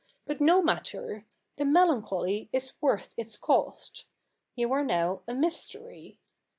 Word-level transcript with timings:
But 0.25 0.41
no 0.41 0.63
matter. 0.63 1.27
The 1.57 1.65
melancholy 1.65 2.49
is 2.51 2.73
worth 2.81 3.13
its 3.17 3.37
cost. 3.37 4.07
You 4.55 4.73
are 4.73 4.83
now 4.83 5.21
a 5.27 5.35
mystery. 5.35 6.17